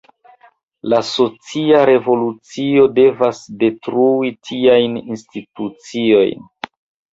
La 0.93 1.01
socia 1.09 1.81
revolucio 1.89 2.87
devas 2.97 3.43
detrui 3.65 4.35
tiajn 4.51 4.99
instituciojn. 5.05 6.53